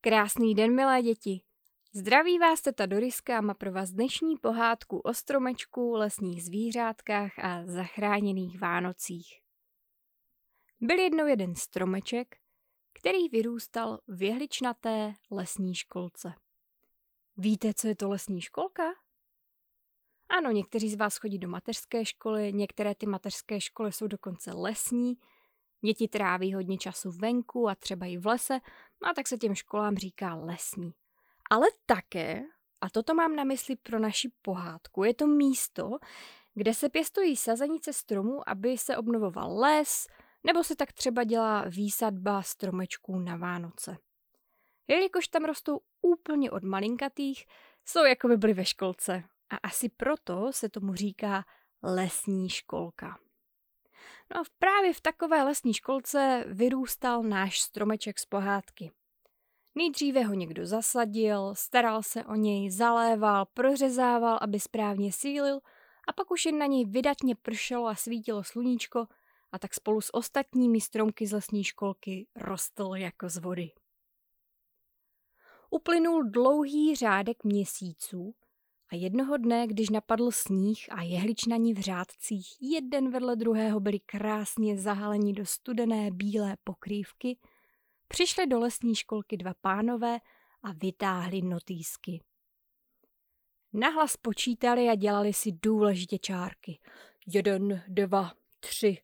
Krásný 0.00 0.54
den, 0.54 0.74
milé 0.74 1.02
děti. 1.02 1.40
Zdraví 1.92 2.38
vás 2.38 2.60
teta 2.60 2.86
Doriska 2.86 3.38
a 3.38 3.40
má 3.40 3.54
pro 3.54 3.72
vás 3.72 3.90
dnešní 3.90 4.36
pohádku 4.36 4.98
o 4.98 5.14
stromečku, 5.14 5.92
lesních 5.92 6.44
zvířátkách 6.44 7.38
a 7.38 7.66
zachráněných 7.66 8.60
Vánocích. 8.60 9.40
Byl 10.80 10.98
jednou 10.98 11.26
jeden 11.26 11.54
stromeček, 11.54 12.36
který 12.92 13.28
vyrůstal 13.28 14.00
v 14.08 14.22
jehličnaté 14.22 15.14
lesní 15.30 15.74
školce. 15.74 16.32
Víte, 17.36 17.74
co 17.74 17.88
je 17.88 17.96
to 17.96 18.08
lesní 18.08 18.40
školka? 18.40 18.84
Ano, 20.28 20.50
někteří 20.50 20.90
z 20.90 20.96
vás 20.96 21.16
chodí 21.16 21.38
do 21.38 21.48
mateřské 21.48 22.04
školy, 22.04 22.52
některé 22.52 22.94
ty 22.94 23.06
mateřské 23.06 23.60
školy 23.60 23.92
jsou 23.92 24.06
dokonce 24.06 24.52
lesní, 24.52 25.14
děti 25.80 26.08
tráví 26.08 26.54
hodně 26.54 26.78
času 26.78 27.10
venku 27.10 27.68
a 27.68 27.74
třeba 27.74 28.06
i 28.06 28.16
v 28.16 28.26
lese, 28.26 28.60
a 29.02 29.14
tak 29.14 29.28
se 29.28 29.38
těm 29.38 29.54
školám 29.54 29.96
říká 29.96 30.34
lesní. 30.34 30.92
Ale 31.50 31.66
také, 31.86 32.42
a 32.80 32.90
toto 32.90 33.14
mám 33.14 33.36
na 33.36 33.44
mysli 33.44 33.76
pro 33.76 33.98
naši 33.98 34.30
pohádku, 34.42 35.04
je 35.04 35.14
to 35.14 35.26
místo, 35.26 35.98
kde 36.54 36.74
se 36.74 36.88
pěstují 36.88 37.36
sazenice 37.36 37.92
stromů, 37.92 38.48
aby 38.48 38.78
se 38.78 38.96
obnovoval 38.96 39.58
les, 39.58 40.06
nebo 40.44 40.64
se 40.64 40.76
tak 40.76 40.92
třeba 40.92 41.24
dělá 41.24 41.64
výsadba 41.68 42.42
stromečků 42.42 43.18
na 43.18 43.36
Vánoce. 43.36 43.96
Jelikož 44.88 45.28
tam 45.28 45.44
rostou 45.44 45.80
úplně 46.02 46.50
od 46.50 46.62
malinkatých, 46.62 47.46
jsou 47.84 48.04
jako 48.04 48.28
by 48.28 48.36
byly 48.36 48.54
ve 48.54 48.64
školce. 48.64 49.22
A 49.50 49.56
asi 49.56 49.88
proto 49.88 50.52
se 50.52 50.68
tomu 50.68 50.94
říká 50.94 51.44
lesní 51.82 52.48
školka. 52.48 53.18
No 54.34 54.40
a 54.40 54.44
právě 54.58 54.94
v 54.94 55.00
takové 55.00 55.42
lesní 55.42 55.74
školce 55.74 56.44
vyrůstal 56.48 57.22
náš 57.22 57.60
stromeček 57.60 58.18
z 58.18 58.26
pohádky. 58.26 58.90
Nejdříve 59.74 60.22
ho 60.22 60.34
někdo 60.34 60.66
zasadil, 60.66 61.54
staral 61.54 62.02
se 62.02 62.24
o 62.24 62.34
něj, 62.34 62.70
zaléval, 62.70 63.46
prořezával, 63.54 64.38
aby 64.42 64.60
správně 64.60 65.12
sílil 65.12 65.60
a 66.08 66.12
pak 66.12 66.30
už 66.30 66.46
jen 66.46 66.58
na 66.58 66.66
něj 66.66 66.84
vydatně 66.84 67.36
pršelo 67.36 67.86
a 67.86 67.94
svítilo 67.94 68.44
sluníčko 68.44 69.06
a 69.52 69.58
tak 69.58 69.74
spolu 69.74 70.00
s 70.00 70.14
ostatními 70.14 70.80
stromky 70.80 71.26
z 71.26 71.32
lesní 71.32 71.64
školky 71.64 72.26
rostl 72.36 72.90
jako 72.94 73.28
z 73.28 73.36
vody. 73.36 73.70
Uplynul 75.70 76.24
dlouhý 76.24 76.96
řádek 76.96 77.44
měsíců 77.44 78.34
a 78.90 78.96
jednoho 78.96 79.36
dne, 79.36 79.66
když 79.66 79.90
napadl 79.90 80.30
sníh 80.30 80.78
a 80.90 81.02
jehličnani 81.02 81.74
v 81.74 81.80
řádcích 81.80 82.56
jeden 82.60 83.10
vedle 83.10 83.36
druhého 83.36 83.80
byli 83.80 84.00
krásně 84.00 84.78
zahaleni 84.78 85.32
do 85.32 85.46
studené 85.46 86.10
bílé 86.10 86.56
pokrývky, 86.64 87.38
přišli 88.08 88.46
do 88.46 88.58
lesní 88.58 88.94
školky 88.94 89.36
dva 89.36 89.54
pánové 89.60 90.18
a 90.62 90.72
vytáhli 90.72 91.42
notýsky. 91.42 92.22
Nahlas 93.72 94.16
počítali 94.16 94.88
a 94.88 94.94
dělali 94.94 95.32
si 95.32 95.52
důležitě 95.52 96.18
čárky. 96.18 96.78
Jeden, 97.26 97.82
dva, 97.88 98.32
tři, 98.60 98.98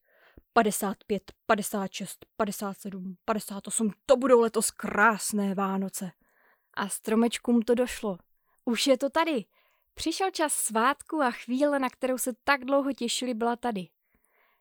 55, 0.53 1.33
56, 1.47 2.27
57, 2.37 3.17
58, 3.25 3.91
to 4.07 4.17
budou 4.17 4.41
letos 4.41 4.71
krásné 4.71 5.55
Vánoce. 5.55 6.11
A 6.75 6.89
stromečkům 6.89 7.63
to 7.63 7.75
došlo. 7.75 8.19
Už 8.65 8.87
je 8.87 8.99
to 8.99 9.11
tady. 9.11 9.45
Přišel 9.95 10.31
čas 10.31 10.53
svátku 10.53 11.23
a 11.23 11.31
chvíle, 11.31 11.79
na 11.79 11.91
kterou 11.91 12.19
se 12.19 12.33
tak 12.45 12.65
dlouho 12.65 12.93
těšili, 12.93 13.35
byla 13.35 13.57
tady. 13.57 13.89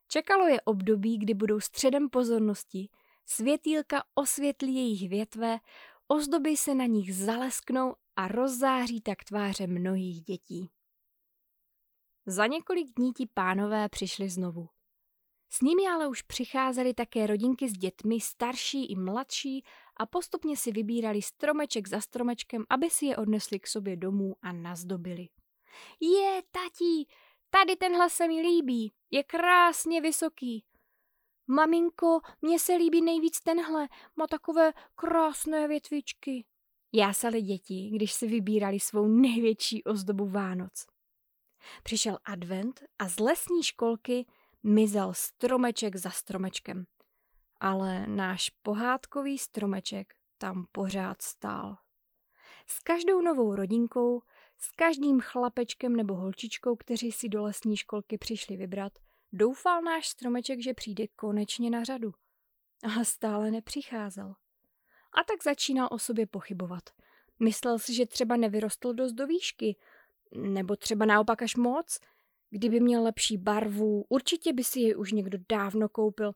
Čekalo 0.08 0.48
je 0.48 0.62
období, 0.62 1.18
kdy 1.18 1.34
budou 1.34 1.60
středem 1.60 2.10
pozornosti, 2.10 2.90
světýlka 3.26 4.04
osvětlí 4.16 4.76
jejich 4.76 5.10
větve, 5.10 5.60
ozdoby 6.08 6.58
se 6.58 6.76
na 6.76 6.86
nich 6.86 7.16
zalesknou 7.16 7.96
a 8.16 8.28
rozzáří 8.28 9.02
tak 9.02 9.24
tváře 9.24 9.68
mnohých 9.68 10.22
dětí. 10.22 10.70
Za 12.26 12.48
několik 12.48 12.88
dní 12.96 13.14
ti 13.14 13.28
pánové 13.34 13.90
přišli 13.90 14.30
znovu. 14.30 14.70
S 15.50 15.62
nimi 15.62 15.88
ale 15.88 16.08
už 16.08 16.22
přicházely 16.22 16.94
také 16.94 17.28
rodinky 17.28 17.70
s 17.70 17.74
dětmi, 17.74 18.22
starší 18.22 18.86
i 18.86 18.96
mladší, 18.96 19.64
a 19.98 20.06
postupně 20.06 20.58
si 20.58 20.72
vybírali 20.72 21.22
stromeček 21.22 21.88
za 21.88 22.02
stromečkem, 22.02 22.66
aby 22.70 22.90
si 22.90 23.06
je 23.06 23.18
odnesli 23.18 23.60
k 23.60 23.68
sobě 23.68 23.96
domů 23.96 24.36
a 24.42 24.52
nazdobili. 24.52 25.30
Je, 26.00 26.42
tati, 26.52 27.06
tady 27.50 27.76
tenhle 27.76 28.10
se 28.10 28.28
mi 28.28 28.42
líbí, 28.42 28.94
je 29.12 29.24
krásně 29.24 30.02
vysoký. 30.02 30.66
Maminko, 31.48 32.20
mně 32.42 32.60
se 32.60 32.76
líbí 32.76 33.02
nejvíc 33.02 33.42
tenhle, 33.42 33.88
má 34.16 34.28
takové 34.28 34.74
krásné 34.96 35.68
větvičky. 35.68 36.46
Jásali 36.94 37.42
děti, 37.42 37.90
když 37.94 38.14
si 38.14 38.28
vybírali 38.28 38.80
svou 38.80 39.08
největší 39.08 39.84
ozdobu 39.84 40.26
Vánoc. 40.26 40.86
Přišel 41.84 42.18
advent 42.26 42.84
a 43.00 43.10
z 43.10 43.20
lesní 43.20 43.64
školky 43.64 44.26
mizel 44.64 45.14
stromeček 45.14 45.96
za 45.96 46.10
stromečkem 46.10 46.86
ale 47.64 48.08
náš 48.08 48.50
pohádkový 48.50 49.38
stromeček 49.38 50.14
tam 50.38 50.66
pořád 50.72 51.22
stál. 51.22 51.78
S 52.68 52.80
každou 52.80 53.22
novou 53.22 53.56
rodinkou, 53.56 54.22
s 54.58 54.72
každým 54.72 55.20
chlapečkem 55.22 55.96
nebo 55.96 56.16
holčičkou, 56.16 56.76
kteří 56.76 57.12
si 57.12 57.30
do 57.30 57.44
lesní 57.44 57.78
školky 57.78 58.18
přišli 58.18 58.58
vybrat, 58.58 58.94
doufal 59.34 59.82
náš 59.82 60.08
stromeček, 60.08 60.62
že 60.62 60.74
přijde 60.74 61.08
konečně 61.16 61.70
na 61.70 61.84
řadu. 61.84 62.14
A 62.84 63.04
stále 63.04 63.52
nepřicházel. 63.52 64.34
A 65.14 65.24
tak 65.24 65.44
začínal 65.44 65.88
o 65.92 66.00
sobě 66.00 66.28
pochybovat. 66.28 66.84
Myslel 67.40 67.80
si, 67.80 67.94
že 67.94 68.06
třeba 68.06 68.36
nevyrostl 68.38 68.94
dost 68.94 69.14
do 69.14 69.28
výšky, 69.28 69.76
nebo 70.36 70.76
třeba 70.76 71.06
naopak 71.06 71.42
až 71.42 71.56
moc. 71.56 72.00
Kdyby 72.50 72.80
měl 72.80 73.04
lepší 73.04 73.38
barvu, 73.38 74.06
určitě 74.10 74.54
by 74.54 74.64
si 74.64 74.80
jej 74.80 74.96
už 74.96 75.12
někdo 75.12 75.38
dávno 75.50 75.90
koupil 75.90 76.34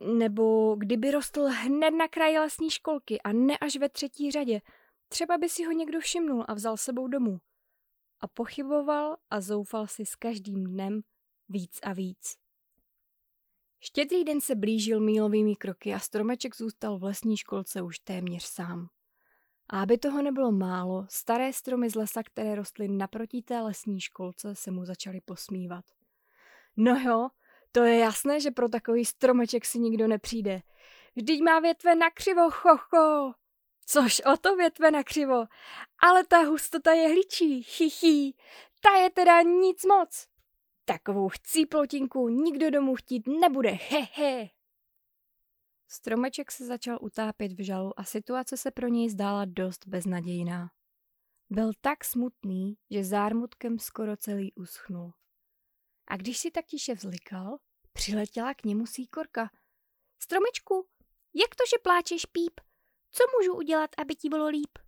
nebo 0.00 0.76
kdyby 0.78 1.10
rostl 1.10 1.44
hned 1.44 1.90
na 1.90 2.08
kraji 2.08 2.38
lesní 2.38 2.70
školky 2.70 3.20
a 3.20 3.32
ne 3.32 3.58
až 3.58 3.76
ve 3.76 3.88
třetí 3.88 4.30
řadě, 4.30 4.60
třeba 5.08 5.38
by 5.38 5.48
si 5.48 5.64
ho 5.64 5.72
někdo 5.72 6.00
všimnul 6.00 6.44
a 6.48 6.54
vzal 6.54 6.76
sebou 6.76 7.08
domů. 7.08 7.38
A 8.20 8.28
pochyboval 8.28 9.16
a 9.30 9.40
zoufal 9.40 9.86
si 9.86 10.06
s 10.06 10.16
každým 10.16 10.64
dnem 10.64 11.00
víc 11.48 11.78
a 11.82 11.92
víc. 11.92 12.36
Štědrý 13.80 14.24
den 14.24 14.40
se 14.40 14.54
blížil 14.54 15.00
mílovými 15.00 15.56
kroky 15.56 15.94
a 15.94 15.98
stromeček 15.98 16.56
zůstal 16.56 16.98
v 16.98 17.02
lesní 17.02 17.36
školce 17.36 17.82
už 17.82 17.98
téměř 17.98 18.44
sám. 18.44 18.88
A 19.68 19.82
aby 19.82 19.98
toho 19.98 20.22
nebylo 20.22 20.52
málo, 20.52 21.06
staré 21.10 21.52
stromy 21.52 21.90
z 21.90 21.94
lesa, 21.94 22.22
které 22.22 22.54
rostly 22.54 22.88
naproti 22.88 23.42
té 23.42 23.60
lesní 23.60 24.00
školce, 24.00 24.54
se 24.54 24.70
mu 24.70 24.84
začaly 24.84 25.20
posmívat. 25.20 25.84
No 26.76 27.00
jo, 27.00 27.28
to 27.74 27.82
je 27.82 27.98
jasné, 27.98 28.40
že 28.40 28.50
pro 28.50 28.68
takový 28.68 29.04
stromeček 29.04 29.64
si 29.64 29.78
nikdo 29.78 30.08
nepřijde. 30.08 30.62
Vždyť 31.16 31.40
má 31.42 31.60
větve 31.60 31.94
na 31.94 32.10
křivo, 32.10 32.50
chocho. 32.50 33.32
Což 33.86 34.20
o 34.20 34.36
to 34.36 34.56
větve 34.56 34.90
na 34.90 35.02
křivo. 35.02 35.44
Ale 35.98 36.24
ta 36.24 36.38
hustota 36.38 36.92
je 36.92 37.08
hličí, 37.08 37.62
chichí. 37.62 38.36
Ta 38.80 38.96
je 38.96 39.10
teda 39.10 39.42
nic 39.42 39.84
moc. 39.84 40.26
Takovou 40.84 41.28
chcíplotinku 41.28 42.28
nikdo 42.28 42.70
domů 42.70 42.94
chtít 42.94 43.26
nebude, 43.26 43.70
hehe. 43.70 44.48
Stromeček 45.88 46.50
se 46.50 46.66
začal 46.66 46.98
utápět 47.00 47.52
v 47.52 47.64
žalu 47.64 48.00
a 48.00 48.04
situace 48.04 48.56
se 48.56 48.70
pro 48.70 48.88
něj 48.88 49.10
zdála 49.10 49.44
dost 49.44 49.86
beznadějná. 49.86 50.70
Byl 51.50 51.70
tak 51.80 52.04
smutný, 52.04 52.76
že 52.90 53.04
zármutkem 53.04 53.78
skoro 53.78 54.16
celý 54.16 54.52
uschnul. 54.52 55.12
A 56.08 56.16
když 56.16 56.38
si 56.38 56.50
tak 56.50 56.66
tiše 56.66 56.94
vzlikal, 56.94 57.58
přiletěla 57.92 58.54
k 58.54 58.64
němu 58.64 58.86
síkorka. 58.86 59.50
Stromečku, 60.18 60.86
jak 61.34 61.54
to, 61.54 61.64
že 61.70 61.82
pláčeš 61.82 62.26
píp? 62.26 62.60
Co 63.10 63.24
můžu 63.38 63.54
udělat, 63.54 63.90
aby 63.98 64.14
ti 64.14 64.28
bylo 64.28 64.48
líp? 64.48 64.78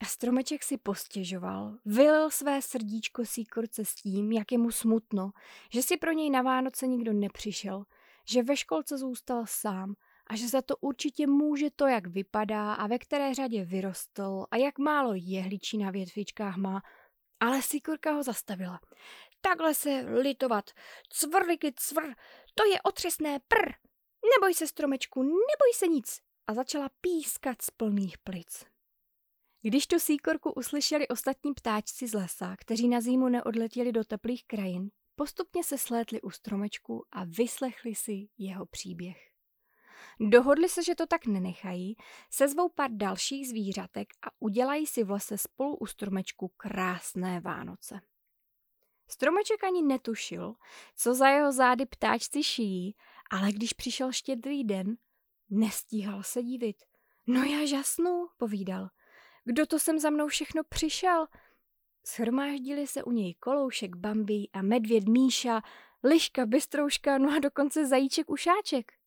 A 0.00 0.04
stromeček 0.04 0.62
si 0.62 0.78
postěžoval, 0.78 1.78
vylil 1.84 2.30
své 2.30 2.62
srdíčko 2.62 3.24
síkorce 3.24 3.84
s 3.84 3.94
tím, 3.94 4.32
jak 4.32 4.52
je 4.52 4.58
mu 4.58 4.70
smutno, 4.70 5.30
že 5.72 5.82
si 5.82 5.96
pro 5.96 6.12
něj 6.12 6.30
na 6.30 6.42
Vánoce 6.42 6.86
nikdo 6.86 7.12
nepřišel, 7.12 7.84
že 8.30 8.42
ve 8.42 8.56
školce 8.56 8.98
zůstal 8.98 9.44
sám 9.46 9.94
a 10.26 10.36
že 10.36 10.48
za 10.48 10.62
to 10.62 10.76
určitě 10.76 11.26
může 11.26 11.70
to, 11.70 11.86
jak 11.86 12.06
vypadá 12.06 12.74
a 12.74 12.86
ve 12.86 12.98
které 12.98 13.34
řadě 13.34 13.64
vyrostl 13.64 14.44
a 14.50 14.56
jak 14.56 14.78
málo 14.78 15.12
jehličí 15.14 15.78
na 15.78 15.90
větvičkách 15.90 16.56
má. 16.56 16.82
Ale 17.40 17.62
síkorka 17.62 18.12
ho 18.12 18.22
zastavila. 18.22 18.80
Takhle 19.40 19.74
se 19.74 19.90
litovat. 20.00 20.70
Cvrliky 21.08 21.72
cvr, 21.76 22.14
to 22.54 22.64
je 22.64 22.82
otřesné 22.82 23.38
pr. 23.48 23.72
Neboj 24.36 24.54
se 24.54 24.66
stromečku, 24.66 25.22
neboj 25.22 25.72
se 25.74 25.86
nic. 25.86 26.20
A 26.46 26.54
začala 26.54 26.88
pískat 27.00 27.62
z 27.62 27.70
plných 27.70 28.18
plic. 28.18 28.64
Když 29.62 29.86
tu 29.86 29.98
síkorku 29.98 30.52
uslyšeli 30.52 31.08
ostatní 31.08 31.54
ptáčci 31.54 32.06
z 32.06 32.14
lesa, 32.14 32.56
kteří 32.56 32.88
na 32.88 33.00
zimu 33.00 33.28
neodletěli 33.28 33.92
do 33.92 34.04
teplých 34.04 34.44
krajin, 34.46 34.90
postupně 35.16 35.64
se 35.64 35.78
slétli 35.78 36.20
u 36.20 36.30
stromečku 36.30 37.04
a 37.12 37.24
vyslechli 37.24 37.94
si 37.94 38.28
jeho 38.38 38.66
příběh. 38.66 39.37
Dohodli 40.20 40.68
se, 40.68 40.82
že 40.82 40.94
to 40.94 41.06
tak 41.06 41.26
nenechají, 41.26 41.96
sezvou 42.30 42.68
pár 42.68 42.90
dalších 42.90 43.48
zvířatek 43.48 44.08
a 44.26 44.30
udělají 44.38 44.86
si 44.86 45.04
v 45.04 45.10
lese 45.10 45.38
spolu 45.38 45.76
u 45.76 45.86
stromečku 45.86 46.52
krásné 46.56 47.40
Vánoce. 47.40 48.00
Stromeček 49.08 49.64
ani 49.64 49.82
netušil, 49.82 50.54
co 50.96 51.14
za 51.14 51.28
jeho 51.28 51.52
zády 51.52 51.86
ptáčci 51.86 52.42
šijí, 52.44 52.96
ale 53.30 53.52
když 53.52 53.72
přišel 53.72 54.12
štědrý 54.12 54.64
den, 54.64 54.96
nestíhal 55.50 56.22
se 56.22 56.42
divit. 56.42 56.76
No 57.26 57.42
já 57.42 57.66
žasnu, 57.66 58.28
povídal. 58.36 58.88
Kdo 59.44 59.66
to 59.66 59.78
sem 59.78 59.98
za 59.98 60.10
mnou 60.10 60.28
všechno 60.28 60.64
přišel? 60.64 61.26
Shromáždili 62.06 62.86
se 62.86 63.04
u 63.04 63.10
něj 63.10 63.34
koloušek 63.34 63.96
Bambi 63.96 64.48
a 64.52 64.62
medvěd 64.62 65.08
Míša, 65.08 65.62
liška 66.04 66.46
Bystrouška, 66.46 67.18
no 67.18 67.36
a 67.36 67.38
dokonce 67.38 67.86
zajíček 67.86 68.30
Ušáček. 68.30 68.97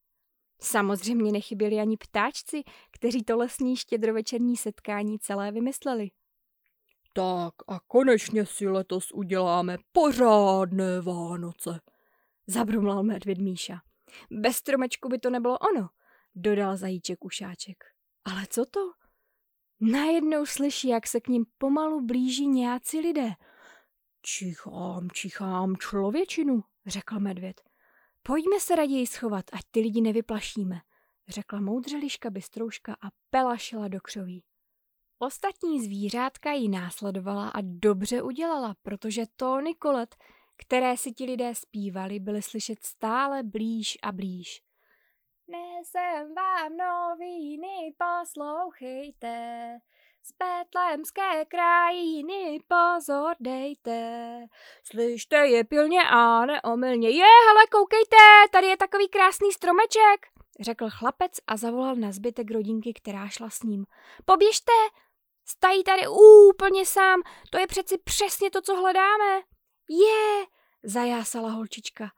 Samozřejmě 0.63 1.31
nechyběli 1.31 1.79
ani 1.79 1.97
ptáčci, 1.97 2.63
kteří 2.91 3.23
to 3.23 3.37
lesní 3.37 3.77
štědrovečerní 3.77 4.57
setkání 4.57 5.19
celé 5.19 5.51
vymysleli. 5.51 6.11
Tak 7.13 7.53
a 7.67 7.79
konečně 7.79 8.45
si 8.45 8.67
letos 8.67 9.11
uděláme 9.11 9.77
pořádné 9.91 11.01
Vánoce, 11.01 11.79
zabrumlal 12.47 13.03
medvěd 13.03 13.37
Míša. 13.37 13.81
Bez 14.31 14.55
stromečku 14.55 15.09
by 15.09 15.19
to 15.19 15.29
nebylo 15.29 15.57
ono, 15.57 15.89
dodal 16.35 16.77
zajíček 16.77 17.25
Ušáček. 17.25 17.83
Ale 18.25 18.47
co 18.49 18.65
to? 18.65 18.79
Najednou 19.79 20.45
slyší, 20.45 20.87
jak 20.87 21.07
se 21.07 21.19
k 21.19 21.27
ním 21.27 21.45
pomalu 21.57 22.05
blíží 22.05 22.47
nějací 22.47 22.99
lidé. 22.99 23.31
Čichám, 24.21 25.09
čichám 25.13 25.75
člověčinu, 25.75 26.63
řekl 26.85 27.19
medvěd. 27.19 27.70
Pojďme 28.23 28.59
se 28.59 28.75
raději 28.75 29.07
schovat, 29.07 29.45
ať 29.53 29.61
ty 29.71 29.79
lidi 29.79 30.01
nevyplašíme, 30.01 30.81
řekla 31.27 31.59
moudře 31.59 31.97
liška 31.97 32.29
bystrouška 32.29 32.93
a 32.93 33.07
pelašila 33.29 33.87
do 33.87 34.01
křoví. 34.01 34.43
Ostatní 35.19 35.81
zvířátka 35.81 36.51
ji 36.51 36.69
následovala 36.69 37.49
a 37.49 37.57
dobře 37.61 38.21
udělala, 38.21 38.75
protože 38.81 39.23
tóny 39.35 39.75
kolet, 39.75 40.15
které 40.57 40.97
si 40.97 41.11
ti 41.11 41.25
lidé 41.25 41.55
zpívali, 41.55 42.19
byly 42.19 42.41
slyšet 42.41 42.83
stále 42.83 43.43
blíž 43.43 43.97
a 44.03 44.11
blíž. 44.11 44.63
Nesem 45.47 46.33
vám 46.35 46.71
noviny, 46.77 47.95
poslouchejte, 47.97 49.77
z 50.23 50.31
Betlémské 50.39 51.45
krajiny 51.45 52.59
pozor 52.67 53.35
dejte. 53.39 54.37
Slyšte 54.83 55.35
je 55.35 55.63
pilně 55.63 55.99
a 56.09 56.45
neomylně. 56.45 57.09
Je, 57.09 57.25
hele, 57.47 57.67
koukejte, 57.71 58.17
tady 58.51 58.67
je 58.67 58.77
takový 58.77 59.09
krásný 59.09 59.51
stromeček, 59.51 60.27
řekl 60.59 60.89
chlapec 60.89 61.31
a 61.47 61.57
zavolal 61.57 61.95
na 61.95 62.11
zbytek 62.11 62.51
rodinky, 62.51 62.93
která 62.93 63.27
šla 63.27 63.49
s 63.49 63.63
ním. 63.63 63.85
Poběžte, 64.25 64.71
stají 65.45 65.83
tady 65.83 66.01
úplně 66.07 66.85
sám, 66.85 67.21
to 67.49 67.59
je 67.59 67.67
přeci 67.67 67.97
přesně 67.97 68.51
to, 68.51 68.61
co 68.61 68.75
hledáme. 68.75 69.41
Je, 69.89 70.45
zajásala 70.83 71.49
holčička. 71.49 72.11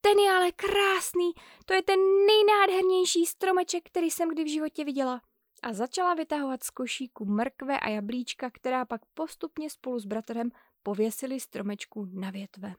Ten 0.00 0.18
je 0.18 0.30
ale 0.30 0.52
krásný, 0.52 1.32
to 1.66 1.74
je 1.74 1.82
ten 1.82 1.98
nejnádhernější 2.26 3.26
stromeček, 3.26 3.84
který 3.84 4.10
jsem 4.10 4.28
kdy 4.28 4.44
v 4.44 4.52
životě 4.52 4.84
viděla. 4.84 5.20
A 5.62 5.72
začala 5.72 6.14
vytahovat 6.14 6.62
z 6.62 6.70
košíku 6.70 7.24
mrkve 7.24 7.80
a 7.80 7.88
jablíčka, 7.88 8.50
která 8.50 8.84
pak 8.84 9.00
postupně 9.14 9.70
spolu 9.70 9.98
s 9.98 10.06
bratrem 10.06 10.50
pověsili 10.82 11.40
stromečku 11.40 12.08
na 12.12 12.30
větve. 12.30 12.74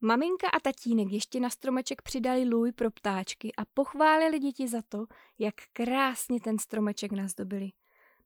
Maminka 0.00 0.48
a 0.48 0.60
tatínek 0.60 1.12
ještě 1.12 1.40
na 1.40 1.50
stromeček 1.50 2.02
přidali 2.02 2.44
lůj 2.44 2.72
pro 2.72 2.90
ptáčky 2.90 3.52
a 3.58 3.64
pochválili 3.74 4.38
děti 4.38 4.68
za 4.68 4.82
to, 4.88 5.06
jak 5.38 5.54
krásně 5.72 6.40
ten 6.40 6.58
stromeček 6.58 7.12
nazdobili. 7.12 7.70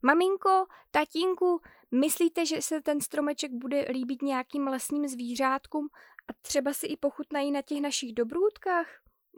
Maminko, 0.03 0.67
tatínku, 0.91 1.61
myslíte, 1.91 2.47
že 2.47 2.63
se 2.63 2.83
ten 2.83 3.01
stromeček 3.01 3.53
bude 3.53 3.87
líbit 3.91 4.23
nějakým 4.23 4.67
lesním 4.67 5.09
zvířátkům 5.09 5.89
a 6.29 6.33
třeba 6.43 6.73
si 6.73 6.87
i 6.87 6.97
pochutnají 6.97 7.51
na 7.51 7.63
těch 7.63 7.81
našich 7.81 8.13
dobrůdkách? 8.13 8.87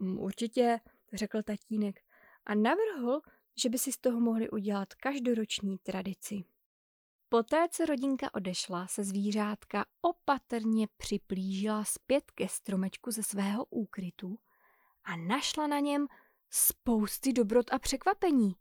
Mm, 0.01 0.19
určitě, 0.19 0.81
řekl 1.13 1.43
tatínek 1.43 2.01
a 2.47 2.55
navrhl, 2.55 3.21
že 3.63 3.69
by 3.69 3.79
si 3.79 3.93
z 3.93 3.99
toho 3.99 4.21
mohli 4.21 4.51
udělat 4.51 4.95
každoroční 4.95 5.79
tradici. 5.79 6.45
Poté, 7.29 7.69
co 7.71 7.87
rodinka 7.87 8.35
odešla, 8.35 8.87
se 8.87 9.05
zvířátka 9.05 9.87
opatrně 10.01 10.89
připlížila 10.97 11.85
zpět 11.85 12.31
ke 12.31 12.49
stromečku 12.49 13.11
ze 13.11 13.23
svého 13.23 13.65
úkrytu 13.65 14.39
a 15.05 15.17
našla 15.17 15.67
na 15.67 15.81
něm 15.81 16.07
spousty 16.51 17.33
dobrot 17.33 17.73
a 17.73 17.79
překvapení. 17.79 18.57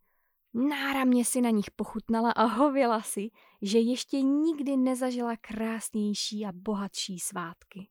Náramně 0.54 1.26
si 1.26 1.42
na 1.42 1.50
nich 1.50 1.72
pochutnala 1.72 2.32
a 2.32 2.44
hověla 2.44 3.02
si, 3.02 3.30
že 3.62 3.80
ještě 3.80 4.22
nikdy 4.22 4.78
nezažila 4.78 5.38
krásnější 5.38 6.46
a 6.46 6.52
bohatší 6.52 7.20
svátky. 7.20 7.90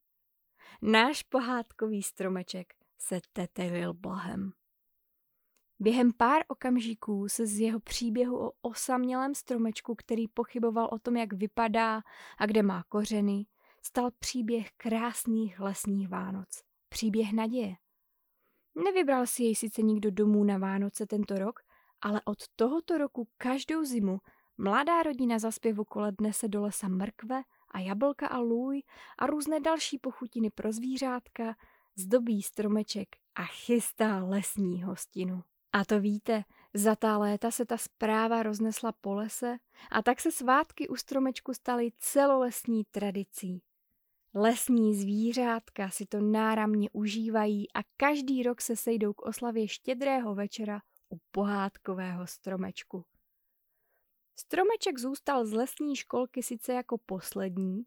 Náš 0.82 1.22
pohádkový 1.22 2.02
stromeček 2.02 2.74
se 2.98 3.20
tetelil 3.32 3.94
blahem. 3.94 4.52
Během 5.80 6.12
pár 6.12 6.42
okamžiků 6.48 7.28
se 7.28 7.46
z 7.46 7.60
jeho 7.60 7.80
příběhu 7.80 8.46
o 8.46 8.52
osamělém 8.62 9.34
stromečku, 9.34 9.94
který 9.94 10.28
pochyboval 10.28 10.88
o 10.92 10.98
tom, 10.98 11.16
jak 11.16 11.32
vypadá 11.32 12.02
a 12.38 12.46
kde 12.46 12.62
má 12.62 12.84
kořeny, 12.88 13.46
stal 13.82 14.10
příběh 14.18 14.68
krásných 14.76 15.60
lesních 15.60 16.08
Vánoc. 16.08 16.48
Příběh 16.88 17.32
naděje. 17.32 17.74
Nevybral 18.84 19.26
si 19.26 19.42
jej 19.42 19.54
sice 19.54 19.82
nikdo 19.82 20.10
domů 20.10 20.44
na 20.44 20.58
Vánoce 20.58 21.06
tento 21.06 21.34
rok, 21.34 21.60
ale 22.00 22.20
od 22.24 22.38
tohoto 22.56 22.98
roku 22.98 23.28
každou 23.38 23.84
zimu 23.84 24.20
mladá 24.58 25.02
rodina 25.02 25.38
za 25.38 25.50
zpěvu 25.50 25.84
koledne 25.84 26.32
se 26.32 26.48
do 26.48 26.62
lesa 26.62 26.88
mrkve 26.88 27.42
a 27.70 27.78
jablka 27.78 28.26
a 28.26 28.38
lůj 28.38 28.82
a 29.18 29.26
různé 29.26 29.60
další 29.60 29.98
pochutiny 29.98 30.50
pro 30.50 30.72
zvířátka, 30.72 31.56
zdobí 31.96 32.42
stromeček 32.42 33.08
a 33.34 33.44
chystá 33.44 34.24
lesní 34.24 34.82
hostinu. 34.82 35.42
A 35.74 35.84
to 35.84 36.00
víte, 36.00 36.44
za 36.74 36.96
ta 36.96 37.18
léta 37.18 37.50
se 37.50 37.64
ta 37.64 37.76
zpráva 37.76 38.42
roznesla 38.42 38.92
po 38.92 39.14
lese 39.14 39.56
a 39.90 40.02
tak 40.02 40.20
se 40.20 40.32
svátky 40.32 40.88
u 40.88 40.96
stromečku 40.96 41.54
staly 41.54 41.92
celolesní 41.98 42.84
tradicí. 42.84 43.62
Lesní 44.34 44.94
zvířátka 44.94 45.90
si 45.90 46.06
to 46.06 46.20
náramně 46.20 46.90
užívají 46.92 47.72
a 47.72 47.78
každý 47.96 48.42
rok 48.42 48.60
se 48.60 48.76
sejdou 48.76 49.12
k 49.12 49.22
oslavě 49.22 49.68
štědrého 49.68 50.34
večera 50.34 50.80
u 51.08 51.18
pohádkového 51.30 52.26
stromečku. 52.26 53.04
Stromeček 54.36 54.98
zůstal 54.98 55.46
z 55.46 55.52
lesní 55.52 55.96
školky 55.96 56.42
sice 56.42 56.72
jako 56.72 56.98
poslední, 56.98 57.86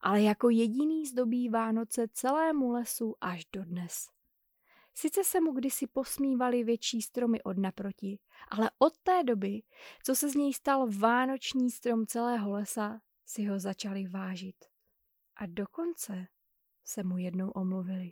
ale 0.00 0.22
jako 0.22 0.50
jediný 0.50 1.06
zdobí 1.06 1.48
Vánoce 1.48 2.06
celému 2.12 2.70
lesu 2.70 3.14
až 3.20 3.44
dodnes. 3.52 4.17
Sice 5.00 5.24
se 5.24 5.40
mu 5.40 5.52
kdysi 5.52 5.86
posmívali 5.86 6.64
větší 6.64 7.02
stromy 7.02 7.42
od 7.42 7.58
naproti, 7.58 8.18
ale 8.48 8.70
od 8.78 8.98
té 8.98 9.24
doby, 9.24 9.62
co 10.04 10.14
se 10.14 10.30
z 10.30 10.34
něj 10.34 10.54
stal 10.54 10.88
vánoční 10.98 11.70
strom 11.70 12.06
celého 12.06 12.50
lesa, 12.50 13.00
si 13.26 13.44
ho 13.44 13.58
začali 13.58 14.06
vážit. 14.06 14.64
A 15.36 15.46
dokonce 15.46 16.26
se 16.84 17.02
mu 17.02 17.18
jednou 17.18 17.50
omluvili. 17.50 18.10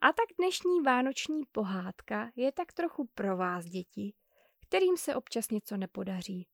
A 0.00 0.06
tak 0.06 0.26
dnešní 0.38 0.80
vánoční 0.80 1.42
pohádka 1.52 2.32
je 2.36 2.52
tak 2.52 2.72
trochu 2.72 3.08
pro 3.14 3.36
vás, 3.36 3.64
děti, 3.64 4.14
kterým 4.60 4.96
se 4.96 5.14
občas 5.14 5.50
něco 5.50 5.76
nepodaří. 5.76 6.46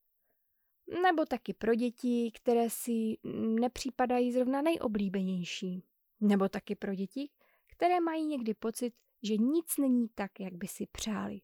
Nebo 1.02 1.24
taky 1.26 1.54
pro 1.54 1.74
děti, 1.74 2.32
které 2.34 2.70
si 2.70 3.16
nepřipadají 3.60 4.32
zrovna 4.32 4.62
nejoblíbenější. 4.62 5.84
Nebo 6.20 6.48
taky 6.48 6.74
pro 6.74 6.94
děti, 6.94 7.30
které 7.78 8.00
mají 8.00 8.26
někdy 8.26 8.54
pocit, 8.54 8.94
že 9.22 9.36
nic 9.36 9.76
není 9.78 10.08
tak, 10.14 10.40
jak 10.40 10.54
by 10.54 10.68
si 10.68 10.86
přáli. 10.92 11.40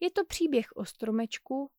Je 0.00 0.10
to 0.10 0.24
příběh 0.24 0.66
o 0.74 0.84
stromečku, 0.84 1.70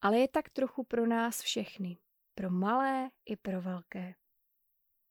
ale 0.00 0.18
je 0.18 0.28
tak 0.28 0.50
trochu 0.50 0.84
pro 0.84 1.06
nás 1.06 1.40
všechny, 1.40 1.98
pro 2.34 2.50
malé 2.50 3.10
i 3.24 3.36
pro 3.36 3.62
velké. 3.62 4.14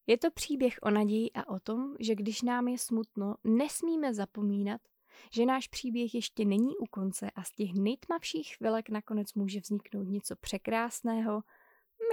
Je 0.07 0.17
to 0.17 0.31
příběh 0.31 0.79
o 0.81 0.89
naději 0.89 1.31
a 1.31 1.47
o 1.49 1.59
tom, 1.59 1.95
že 1.99 2.15
když 2.15 2.41
nám 2.41 2.67
je 2.67 2.77
smutno, 2.77 3.35
nesmíme 3.43 4.13
zapomínat, 4.13 4.81
že 5.31 5.45
náš 5.45 5.67
příběh 5.67 6.15
ještě 6.15 6.45
není 6.45 6.77
u 6.77 6.85
konce 6.85 7.31
a 7.35 7.43
z 7.43 7.51
těch 7.51 7.73
nejtmavších 7.73 8.55
chvilek 8.57 8.89
nakonec 8.89 9.33
může 9.33 9.59
vzniknout 9.59 10.03
něco 10.03 10.35
překrásného, 10.35 11.41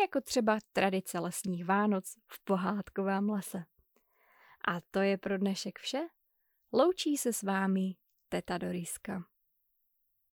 jako 0.00 0.20
třeba 0.20 0.58
tradice 0.72 1.18
lesních 1.18 1.64
Vánoc 1.64 2.16
v 2.26 2.44
pohádkovém 2.44 3.30
lese. 3.30 3.64
A 4.70 4.80
to 4.80 5.00
je 5.00 5.18
pro 5.18 5.38
dnešek 5.38 5.78
vše. 5.78 6.00
Loučí 6.72 7.16
se 7.16 7.32
s 7.32 7.42
vámi 7.42 7.96
teta 8.28 8.58
Doriska. 8.58 9.29